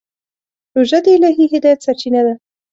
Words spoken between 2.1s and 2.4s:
ده.